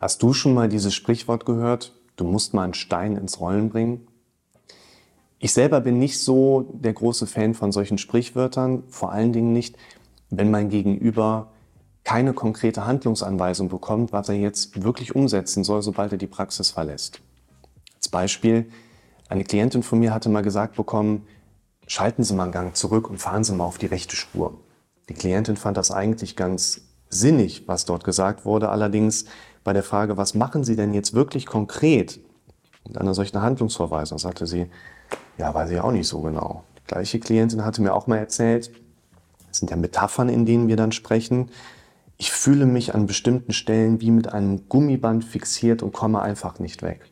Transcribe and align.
Hast 0.00 0.22
du 0.22 0.32
schon 0.32 0.54
mal 0.54 0.70
dieses 0.70 0.94
Sprichwort 0.94 1.44
gehört, 1.44 1.92
du 2.16 2.24
musst 2.24 2.54
mal 2.54 2.64
einen 2.64 2.72
Stein 2.72 3.18
ins 3.18 3.38
Rollen 3.38 3.68
bringen? 3.68 4.08
Ich 5.38 5.52
selber 5.52 5.82
bin 5.82 5.98
nicht 5.98 6.18
so 6.18 6.70
der 6.72 6.94
große 6.94 7.26
Fan 7.26 7.52
von 7.52 7.70
solchen 7.70 7.98
Sprichwörtern, 7.98 8.84
vor 8.88 9.12
allen 9.12 9.34
Dingen 9.34 9.52
nicht, 9.52 9.76
wenn 10.30 10.50
mein 10.50 10.70
Gegenüber 10.70 11.52
keine 12.02 12.32
konkrete 12.32 12.86
Handlungsanweisung 12.86 13.68
bekommt, 13.68 14.10
was 14.10 14.30
er 14.30 14.36
jetzt 14.36 14.82
wirklich 14.82 15.14
umsetzen 15.14 15.64
soll, 15.64 15.82
sobald 15.82 16.12
er 16.12 16.18
die 16.18 16.26
Praxis 16.26 16.70
verlässt. 16.70 17.20
Als 17.96 18.08
Beispiel, 18.08 18.70
eine 19.28 19.44
Klientin 19.44 19.82
von 19.82 19.98
mir 19.98 20.14
hatte 20.14 20.30
mal 20.30 20.40
gesagt 20.40 20.76
bekommen, 20.76 21.26
schalten 21.86 22.24
Sie 22.24 22.32
mal 22.32 22.44
einen 22.44 22.52
Gang 22.52 22.74
zurück 22.74 23.10
und 23.10 23.18
fahren 23.18 23.44
Sie 23.44 23.52
mal 23.52 23.64
auf 23.64 23.76
die 23.76 23.86
rechte 23.86 24.16
Spur. 24.16 24.58
Die 25.10 25.14
Klientin 25.14 25.58
fand 25.58 25.76
das 25.76 25.90
eigentlich 25.90 26.36
ganz 26.36 26.80
sinnig, 27.10 27.68
was 27.68 27.84
dort 27.84 28.04
gesagt 28.04 28.44
wurde. 28.44 28.70
Allerdings 28.70 29.26
bei 29.64 29.72
der 29.72 29.82
Frage, 29.82 30.16
was 30.16 30.34
machen 30.34 30.64
Sie 30.64 30.76
denn 30.76 30.94
jetzt 30.94 31.12
wirklich 31.12 31.44
konkret 31.44 32.20
mit 32.86 32.98
einer 32.98 33.14
solchen 33.14 33.42
Handlungsverweisung, 33.42 34.18
sagte 34.18 34.46
sie, 34.46 34.66
ja, 35.38 35.52
weiß 35.54 35.70
ich 35.70 35.80
auch 35.80 35.92
nicht 35.92 36.08
so 36.08 36.20
genau. 36.20 36.64
Die 36.78 36.86
gleiche 36.86 37.20
Klientin 37.20 37.64
hatte 37.64 37.82
mir 37.82 37.94
auch 37.94 38.06
mal 38.06 38.18
erzählt, 38.18 38.70
das 39.48 39.58
sind 39.58 39.70
ja 39.70 39.76
Metaphern, 39.76 40.28
in 40.28 40.46
denen 40.46 40.68
wir 40.68 40.76
dann 40.76 40.92
sprechen. 40.92 41.50
Ich 42.16 42.30
fühle 42.32 42.66
mich 42.66 42.94
an 42.94 43.06
bestimmten 43.06 43.52
Stellen 43.52 44.00
wie 44.00 44.10
mit 44.10 44.32
einem 44.32 44.68
Gummiband 44.68 45.24
fixiert 45.24 45.82
und 45.82 45.92
komme 45.92 46.20
einfach 46.20 46.58
nicht 46.58 46.82
weg. 46.82 47.10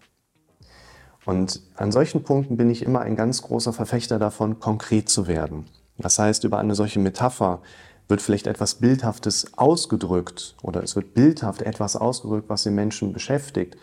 Und 1.24 1.62
an 1.76 1.92
solchen 1.92 2.22
Punkten 2.22 2.56
bin 2.56 2.70
ich 2.70 2.82
immer 2.82 3.00
ein 3.00 3.16
ganz 3.16 3.42
großer 3.42 3.72
Verfechter 3.72 4.18
davon, 4.18 4.60
konkret 4.60 5.08
zu 5.08 5.26
werden. 5.26 5.66
Das 5.98 6.18
heißt, 6.18 6.44
über 6.44 6.58
eine 6.58 6.74
solche 6.74 7.00
Metapher 7.00 7.60
wird 8.08 8.22
vielleicht 8.22 8.46
etwas 8.46 8.76
Bildhaftes 8.76 9.52
ausgedrückt 9.56 10.56
oder 10.62 10.82
es 10.82 10.96
wird 10.96 11.14
bildhaft 11.14 11.62
etwas 11.62 11.94
ausgedrückt, 11.94 12.48
was 12.48 12.62
den 12.62 12.74
Menschen 12.74 13.12
beschäftigt. 13.12 13.76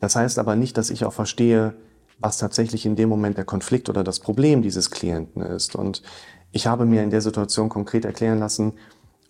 Das 0.00 0.16
heißt 0.16 0.38
aber 0.38 0.56
nicht, 0.56 0.76
dass 0.76 0.90
ich 0.90 1.04
auch 1.04 1.12
verstehe, 1.12 1.74
was 2.18 2.38
tatsächlich 2.38 2.86
in 2.86 2.96
dem 2.96 3.08
Moment 3.08 3.36
der 3.36 3.44
Konflikt 3.44 3.88
oder 3.88 4.02
das 4.02 4.20
Problem 4.20 4.62
dieses 4.62 4.90
Klienten 4.90 5.42
ist. 5.42 5.76
Und 5.76 6.02
ich 6.52 6.66
habe 6.66 6.86
mir 6.86 7.02
in 7.02 7.10
der 7.10 7.20
Situation 7.20 7.68
konkret 7.68 8.04
erklären 8.04 8.38
lassen, 8.38 8.72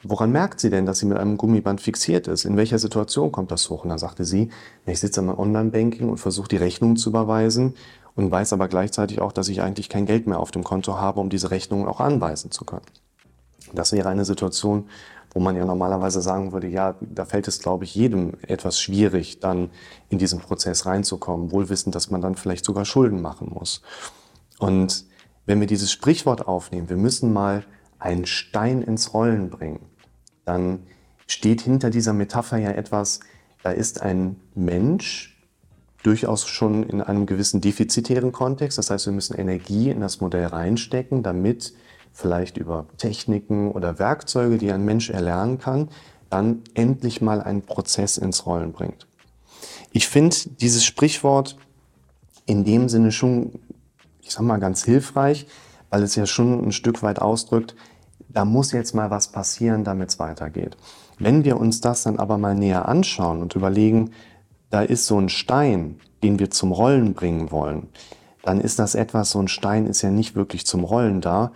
woran 0.05 0.31
merkt 0.31 0.61
sie 0.61 0.71
denn, 0.71 0.87
dass 0.87 1.01
sie 1.01 1.07
mit 1.07 1.19
einem 1.19 1.37
Gummiband 1.37 1.81
fixiert 1.81 2.29
ist? 2.29 2.45
In 2.45 2.57
welcher 2.57 2.79
Situation 2.79 3.33
kommt 3.33 3.51
das 3.51 3.69
hoch? 3.71 3.83
Und 3.83 3.91
da 3.91 3.99
sagte 3.99 4.25
sie, 4.25 4.51
ich 4.87 5.01
sitze 5.01 5.21
am 5.21 5.37
Online-Banking 5.37 6.09
und 6.09 6.19
versuche 6.19 6.49
die 6.49 6.57
Rechnungen 6.57 6.97
zu 6.97 7.11
überweisen 7.11 7.75
und 8.15 8.31
weiß 8.31 8.53
aber 8.53 8.69
gleichzeitig 8.69 9.21
auch, 9.21 9.33
dass 9.33 9.49
ich 9.49 9.63
eigentlich 9.63 9.89
kein 9.89 10.07
Geld 10.07 10.29
mehr 10.29 10.39
auf 10.39 10.53
dem 10.53 10.63
Konto 10.63 10.99
habe, 10.99 11.19
um 11.21 11.29
diese 11.29 11.51
Rechnungen 11.51 11.89
auch 11.89 12.01
anweisen 12.01 12.53
zu 12.53 12.65
können. 12.65 12.87
Das 13.73 13.93
wäre 13.93 14.09
eine 14.09 14.25
Situation, 14.25 14.89
wo 15.33 15.41
man 15.41 15.57
ja 15.57 15.65
normalerweise 15.65 16.23
sagen 16.23 16.53
würde, 16.53 16.67
ja, 16.67 16.97
da 17.01 17.25
fällt 17.25 17.47
es, 17.47 17.59
glaube 17.59 17.85
ich, 17.85 17.95
jedem 17.95 18.35
etwas 18.47 18.81
schwierig, 18.81 19.41
dann 19.41 19.71
in 20.09 20.19
diesen 20.19 20.41
Prozess 20.41 20.87
reinzukommen, 20.87 21.53
wohlwissend, 21.53 21.95
dass 21.95 22.11
man 22.11 22.23
dann 22.23 22.37
vielleicht 22.37 22.65
sogar 22.65 22.85
Schulden 22.85 23.21
machen 23.21 23.51
muss. 23.53 23.83
Und 24.59 25.05
wenn 25.45 25.61
wir 25.61 25.67
dieses 25.67 25.93
Sprichwort 25.93 26.49
aufnehmen, 26.49 26.89
wir 26.89 26.97
müssen 26.97 27.33
mal 27.33 27.65
einen 27.99 28.27
Stein 28.27 28.83
ins 28.83 29.13
Rollen 29.13 29.51
bringen, 29.51 29.81
dann 30.45 30.81
steht 31.27 31.61
hinter 31.61 31.91
dieser 31.91 32.13
Metapher 32.13 32.57
ja 32.57 32.71
etwas, 32.71 33.21
da 33.63 33.71
ist 33.73 34.01
ein 34.01 34.37
Mensch, 34.55 35.37
durchaus 36.03 36.47
schon 36.47 36.85
in 36.85 37.03
einem 37.03 37.27
gewissen 37.27 37.61
defizitären 37.61 38.31
Kontext. 38.31 38.79
Das 38.79 38.91
heißt, 38.91 39.07
wir 39.07 39.13
müssen 39.13 39.37
Energie 39.37 39.91
in 39.91 40.01
das 40.01 40.21
Modell 40.21 40.47
reinstecken, 40.47 41.25
damit 41.25 41.75
vielleicht 42.17 42.57
über 42.57 42.87
Techniken 42.97 43.71
oder 43.71 43.99
Werkzeuge, 43.99 44.57
die 44.57 44.73
ein 44.73 44.87
Mensch 44.87 45.11
erlernen 45.11 45.59
kann, 45.59 45.91
dann 46.31 46.63
endlich 46.73 47.21
mal 47.21 47.43
einen 47.43 47.61
Prozess 47.61 48.17
ins 48.17 48.47
Rollen 48.47 48.73
bringt. 48.73 49.07
Ich 49.93 50.09
finde 50.09 50.35
dieses 50.61 50.83
Sprichwort 50.83 51.59
in 52.47 52.65
dem 52.65 52.89
Sinne 52.89 53.13
schon, 53.13 53.53
ich 54.23 54.31
sag 54.31 54.45
mal, 54.45 54.57
ganz 54.57 54.83
hilfreich, 54.83 55.47
weil 55.91 56.03
es 56.03 56.15
ja 56.15 56.25
schon 56.25 56.67
ein 56.67 56.73
Stück 56.73 57.03
weit 57.03 57.21
ausdrückt, 57.21 57.77
da 58.31 58.47
muss 58.47 58.73
jetzt 58.73 58.95
mal 58.95 59.11
was 59.11 59.29
passieren, 59.29 59.85
damit 59.85 60.09
es 60.09 60.19
weitergeht. 60.19 60.79
Wenn 61.19 61.45
wir 61.45 61.59
uns 61.59 61.83
das 61.83 62.03
dann 62.03 62.19
aber 62.19 62.39
mal 62.39 62.55
näher 62.55 62.89
anschauen 62.89 63.43
und 63.43 63.55
überlegen, 63.55 64.13
da 64.71 64.81
ist 64.81 65.07
so 65.07 65.21
ein 65.21 65.29
Stein, 65.29 66.01
den 66.23 66.39
wir 66.39 66.51
zum 66.51 66.73
Rollen 66.73 67.13
bringen 67.13 67.51
wollen, 67.51 67.89
dann 68.43 68.61
ist 68.61 68.79
das 68.79 68.95
etwas, 68.95 69.33
so 69.33 69.39
ein 69.41 69.49
Stein 69.49 69.87
ist 69.87 70.01
ja 70.01 70.11
nicht 70.11 70.35
wirklich 70.35 70.67
zum 70.67 70.83
Rollen 70.83 71.21
da, 71.21 71.53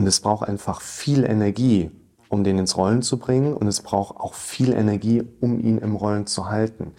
und 0.00 0.06
es 0.06 0.20
braucht 0.20 0.48
einfach 0.48 0.80
viel 0.80 1.24
Energie, 1.24 1.90
um 2.30 2.42
den 2.42 2.58
ins 2.58 2.78
Rollen 2.78 3.02
zu 3.02 3.18
bringen. 3.18 3.52
Und 3.52 3.66
es 3.66 3.82
braucht 3.82 4.16
auch 4.16 4.32
viel 4.32 4.72
Energie, 4.72 5.22
um 5.40 5.60
ihn 5.60 5.76
im 5.76 5.94
Rollen 5.94 6.26
zu 6.26 6.48
halten. 6.48 6.92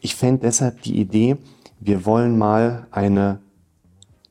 Ich 0.00 0.14
fände 0.14 0.42
deshalb 0.42 0.80
die 0.82 1.00
Idee, 1.00 1.36
wir 1.80 2.06
wollen 2.06 2.38
mal 2.38 2.86
eine 2.92 3.40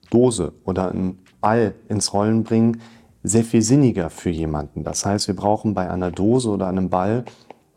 Dose 0.09 0.53
oder 0.63 0.89
einen 0.89 1.19
Ball 1.41 1.75
ins 1.89 2.13
Rollen 2.13 2.45
bringen, 2.45 2.79
sehr 3.23 3.43
viel 3.43 3.61
sinniger 3.61 4.09
für 4.09 4.29
jemanden. 4.29 4.85
Das 4.85 5.05
heißt, 5.05 5.27
wir 5.27 5.35
brauchen 5.35 5.73
bei 5.73 5.91
einer 5.91 6.09
Dose 6.09 6.49
oder 6.49 6.69
einem 6.69 6.89
Ball 6.89 7.25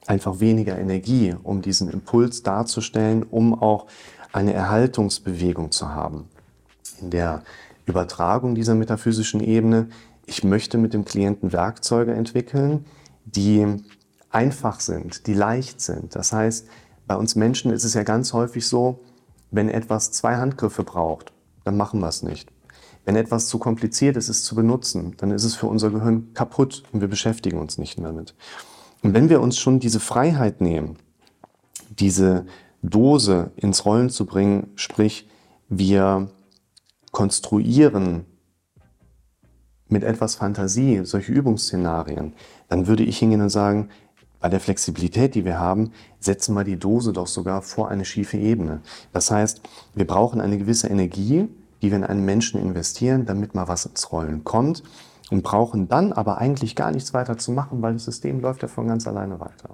einfach 0.07 0.39
weniger 0.39 0.79
Energie, 0.79 1.35
um 1.43 1.61
diesen 1.61 1.91
Impuls 1.91 2.45
darzustellen, 2.45 3.25
um 3.25 3.53
auch 3.53 3.87
eine 4.33 4.53
Erhaltungsbewegung 4.53 5.73
zu 5.73 5.89
haben. 5.89 6.29
In 7.01 7.11
der 7.11 7.43
Übertragung 7.85 8.55
dieser 8.55 8.77
metaphysischen 8.77 9.41
Ebene 9.41 9.89
ich 10.27 10.45
möchte 10.45 10.77
mit 10.77 10.93
dem 10.93 11.05
Klienten 11.05 11.53
Werkzeuge 11.53 12.13
entwickeln, 12.13 12.85
die 13.25 13.67
einfach 14.31 14.81
sind, 14.81 15.27
die 15.27 15.35
leicht 15.35 15.81
sind. 15.81 16.15
Das 16.15 16.33
heißt, 16.33 16.67
bei 17.07 17.17
uns 17.17 17.37
Menschen 17.37 17.71
ist 17.71 17.85
es 17.85 17.95
ja 17.95 18.03
ganz 18.03 18.33
häufig 18.33 18.67
so, 18.67 19.01
wenn 19.51 19.69
etwas 19.69 20.11
zwei 20.11 20.37
Handgriffe 20.37 20.83
braucht, 20.83 21.33
dann 21.65 21.77
machen 21.77 22.01
wir 22.01 22.09
es 22.09 22.23
nicht. 22.23 22.51
Wenn 23.05 23.15
etwas 23.15 23.47
zu 23.47 23.59
kompliziert 23.59 24.17
ist, 24.17 24.29
es 24.29 24.43
zu 24.43 24.57
benutzen, 24.57 25.15
dann 25.19 25.31
ist 25.31 25.45
es 25.45 25.55
für 25.55 25.69
unser 25.69 25.91
Gehirn 25.91 26.35
kaputt 26.35 26.83
und 26.93 27.01
wir 27.01 27.09
beschäftigen 27.09 27.59
uns 27.59 27.79
nicht 27.79 27.99
mehr 27.99 28.09
damit. 28.11 28.35
Und 29.03 29.15
wenn 29.15 29.29
wir 29.29 29.41
uns 29.41 29.59
schon 29.59 29.79
diese 29.79 30.01
Freiheit 30.01 30.61
nehmen, 30.61 30.97
diese 31.89 32.47
Dose 32.83 33.53
ins 33.55 33.85
Rollen 33.85 34.11
zu 34.11 34.27
bringen, 34.27 34.73
sprich 34.75 35.29
wir 35.69 36.29
konstruieren 37.13 38.27
mit 39.89 40.05
etwas 40.05 40.35
Fantasie 40.35 41.03
solche 41.05 41.33
Übungsszenarien, 41.33 42.35
dann 42.69 42.87
würde 42.87 43.05
ich 43.05 43.19
hingehen 43.19 43.43
und 43.43 43.51
sagen, 43.51 43.89
bei 44.41 44.49
der 44.49 44.61
Flexibilität, 44.61 45.35
die 45.35 45.45
wir 45.45 45.59
haben, 45.59 45.93
setzen 46.21 46.55
wir 46.55 46.65
die 46.65 46.79
Dose 46.79 47.13
doch 47.13 47.27
sogar 47.27 47.63
vor 47.63 47.89
eine 47.89 48.05
schiefe 48.05 48.37
Ebene. 48.37 48.81
Das 49.13 49.31
heißt, 49.31 49.61
wir 49.95 50.07
brauchen 50.07 50.41
eine 50.41 50.59
gewisse 50.59 50.89
Energie, 50.89 51.49
die 51.83 51.91
wir 51.91 51.97
in 51.97 52.05
einen 52.05 52.25
Menschen 52.25 52.61
investieren, 52.61 53.27
damit 53.27 53.55
mal 53.55 53.69
was 53.69 53.87
ins 53.87 54.13
Rollen 54.13 54.45
kommt 54.45 54.83
und 55.31 55.43
brauchen 55.43 55.89
dann 55.89 56.13
aber 56.13 56.39
eigentlich 56.39 56.77
gar 56.77 56.91
nichts 56.91 57.15
weiter 57.15 57.39
zu 57.39 57.51
machen, 57.53 57.83
weil 57.83 57.95
das 57.95 58.05
System 58.05 58.41
läuft 58.41 58.63
ja 58.63 58.69
von 58.69 58.87
ganz 58.87 59.07
alleine 59.07 59.41
weiter. 59.41 59.71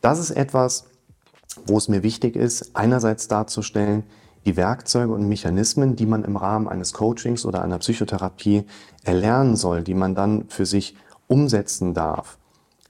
Das 0.00 0.18
ist 0.18 0.32
etwas, 0.32 0.84
wo 1.66 1.78
es 1.78 1.88
mir 1.88 2.02
wichtig 2.02 2.36
ist, 2.36 2.76
einerseits 2.76 3.28
darzustellen, 3.28 4.04
die 4.44 4.56
Werkzeuge 4.56 5.12
und 5.12 5.28
Mechanismen, 5.28 5.96
die 5.96 6.06
man 6.06 6.24
im 6.24 6.36
Rahmen 6.36 6.68
eines 6.68 6.92
Coachings 6.92 7.46
oder 7.46 7.62
einer 7.62 7.78
Psychotherapie 7.78 8.64
erlernen 9.02 9.56
soll, 9.56 9.82
die 9.82 9.94
man 9.94 10.14
dann 10.14 10.48
für 10.48 10.66
sich 10.66 10.96
umsetzen 11.26 11.94
darf, 11.94 12.38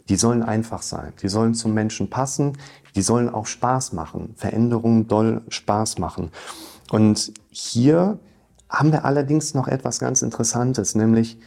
die 0.08 0.16
sollen 0.16 0.42
einfach 0.42 0.82
sein. 0.82 1.12
Die 1.22 1.28
sollen 1.28 1.54
zum 1.54 1.72
Menschen 1.72 2.10
passen. 2.10 2.58
Die 2.94 3.02
sollen 3.02 3.28
auch 3.28 3.46
Spaß 3.46 3.92
machen. 3.92 4.34
Veränderungen 4.36 5.08
doll 5.08 5.42
Spaß 5.48 5.98
machen. 5.98 6.30
Und 6.90 7.32
hier 7.50 8.18
haben 8.68 8.92
wir 8.92 9.04
allerdings 9.04 9.54
noch 9.54 9.68
etwas 9.68 9.98
ganz 9.98 10.22
Interessantes, 10.22 10.94
nämlich 10.94 11.38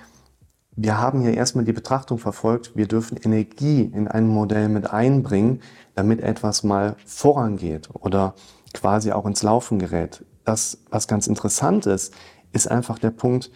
wir 0.80 1.00
haben 1.00 1.22
hier 1.22 1.34
erstmal 1.34 1.66
die 1.66 1.74
Betrachtung 1.74 2.20
verfolgt, 2.20 2.76
wir 2.76 2.88
dürfen 2.88 3.18
Energie 3.18 3.82
in 3.82 4.08
ein 4.08 4.28
Modell 4.28 4.70
mit 4.70 4.92
einbringen, 4.92 5.62
damit 5.96 6.22
etwas 6.22 6.64
mal 6.64 6.96
vorangeht 7.04 7.90
oder 7.94 8.36
quasi 8.74 9.12
auch 9.12 9.26
ins 9.26 9.44
Laufen 9.44 9.80
gerät. 9.80 10.26
Das, 10.46 10.80
was 10.90 11.08
ganz 11.08 11.28
interessant 11.28 11.86
ist, 11.86 12.14
ist 12.52 12.70
einfach 12.70 13.00
der 13.00 13.12
Punkt, 13.12 13.52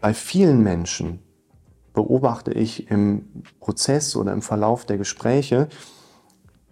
bei 0.00 0.14
vielen 0.14 0.62
Menschen 0.62 1.20
beobachte 1.92 2.52
ich 2.52 2.90
im 2.90 3.44
Prozess 3.60 4.16
oder 4.16 4.32
im 4.32 4.42
Verlauf 4.42 4.84
der 4.84 4.98
Gespräche, 4.98 5.68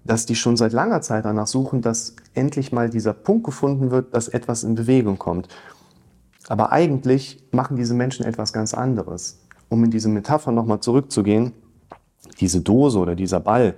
dass 0.04 0.26
die 0.26 0.34
schon 0.34 0.56
seit 0.56 0.72
langer 0.72 1.00
Zeit 1.00 1.24
danach 1.24 1.46
suchen, 1.46 1.80
dass 1.80 2.16
endlich 2.34 2.72
mal 2.72 2.90
dieser 2.90 3.12
Punkt 3.12 3.44
gefunden 3.44 3.90
wird, 3.90 4.14
dass 4.14 4.28
etwas 4.28 4.64
in 4.64 4.74
Bewegung 4.74 5.18
kommt. 5.18 5.48
Aber 6.48 6.72
eigentlich 6.72 7.42
machen 7.52 7.76
diese 7.76 7.94
Menschen 7.94 8.26
etwas 8.26 8.52
ganz 8.52 8.74
anderes. 8.74 9.38
Um 9.68 9.84
in 9.84 9.90
diese 9.90 10.08
Metapher 10.08 10.52
nochmal 10.52 10.80
zurückzugehen, 10.80 11.52
diese 12.40 12.60
Dose 12.60 12.98
oder 12.98 13.14
dieser 13.14 13.40
Ball, 13.40 13.76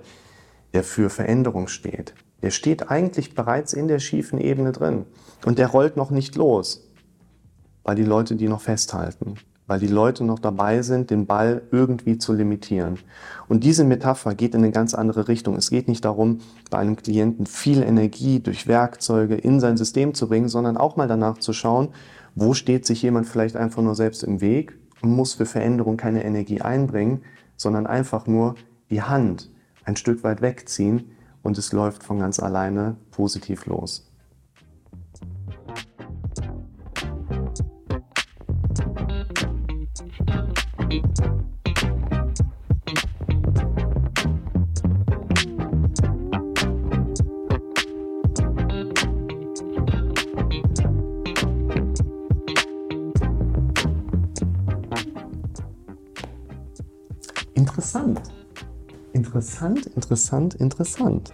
der 0.73 0.83
für 0.83 1.09
Veränderung 1.09 1.67
steht, 1.67 2.15
der 2.45 2.51
steht 2.51 2.91
eigentlich 2.91 3.33
bereits 3.33 3.73
in 3.73 3.87
der 3.87 3.97
schiefen 3.97 4.37
Ebene 4.39 4.71
drin 4.71 5.05
und 5.47 5.57
der 5.57 5.65
rollt 5.65 5.97
noch 5.97 6.11
nicht 6.11 6.35
los, 6.35 6.87
weil 7.83 7.95
die 7.95 8.03
Leute 8.03 8.35
die 8.35 8.47
noch 8.47 8.61
festhalten. 8.61 9.33
weil 9.65 9.79
die 9.79 9.87
Leute 9.87 10.23
noch 10.23 10.37
dabei 10.37 10.83
sind, 10.83 11.09
den 11.09 11.25
Ball 11.25 11.63
irgendwie 11.71 12.19
zu 12.19 12.33
limitieren. 12.33 12.99
Und 13.47 13.63
diese 13.63 13.83
Metapher 13.83 14.35
geht 14.35 14.53
in 14.53 14.61
eine 14.61 14.71
ganz 14.71 14.93
andere 14.93 15.27
Richtung. 15.27 15.55
Es 15.55 15.71
geht 15.71 15.87
nicht 15.87 16.05
darum, 16.05 16.41
bei 16.69 16.77
einem 16.77 16.97
Klienten 16.97 17.47
viel 17.47 17.81
Energie 17.81 18.39
durch 18.39 18.67
Werkzeuge 18.67 19.33
in 19.33 19.59
sein 19.59 19.75
System 19.75 20.13
zu 20.13 20.27
bringen, 20.27 20.49
sondern 20.49 20.77
auch 20.77 20.97
mal 20.97 21.07
danach 21.07 21.39
zu 21.39 21.51
schauen, 21.51 21.87
wo 22.35 22.53
steht 22.53 22.85
sich 22.85 23.01
jemand 23.01 23.25
vielleicht 23.25 23.55
einfach 23.55 23.81
nur 23.81 23.95
selbst 23.95 24.23
im 24.23 24.39
Weg 24.39 24.77
und 25.01 25.09
muss 25.09 25.33
für 25.33 25.47
Veränderung 25.47 25.97
keine 25.97 26.23
Energie 26.23 26.61
einbringen, 26.61 27.23
sondern 27.57 27.87
einfach 27.87 28.27
nur 28.27 28.53
die 28.91 29.01
Hand 29.01 29.49
ein 29.83 29.95
Stück 29.95 30.23
weit 30.23 30.43
wegziehen 30.43 31.05
und 31.45 31.59
es 31.59 31.71
läuft 31.71 32.03
von 32.03 32.17
ganz 32.17 32.39
alleine 32.39 32.97
positiv 33.11 33.67
los. 33.67 34.11
Interessant. 57.53 58.44
Interessant, 59.15 59.85
interessant, 59.95 60.55
interessant. 60.59 61.31